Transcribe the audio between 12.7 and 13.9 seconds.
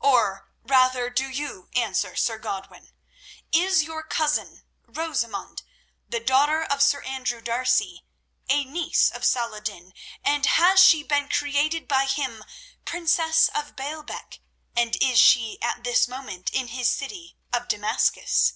princess of